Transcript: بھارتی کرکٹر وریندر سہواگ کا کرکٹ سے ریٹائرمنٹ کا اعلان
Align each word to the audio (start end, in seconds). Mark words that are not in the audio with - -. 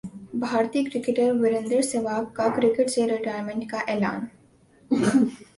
بھارتی 0.39 0.83
کرکٹر 0.85 1.31
وریندر 1.41 1.81
سہواگ 1.83 2.23
کا 2.33 2.47
کرکٹ 2.55 2.89
سے 2.89 3.07
ریٹائرمنٹ 3.07 3.69
کا 3.71 3.79
اعلان 3.87 4.25